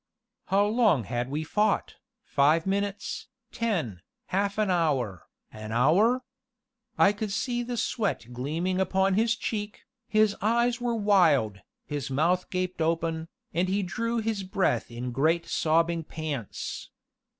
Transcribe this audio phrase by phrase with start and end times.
[0.45, 1.97] How long had we fought?
[2.23, 6.23] five minutes ten half an hour an hour?
[6.97, 12.49] I could see the sweat gleaming upon his cheek, his eyes were wild, his mouth
[12.49, 16.89] gaped open, and he drew his breath in great sobbing pants.